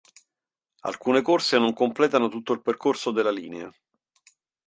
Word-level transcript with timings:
Alcune 0.89 1.21
corse 1.21 1.59
non 1.59 1.73
completano 1.75 2.27
tutto 2.27 2.53
il 2.53 2.61
percorso 2.63 3.11
della 3.11 3.29
linea. 3.29 3.71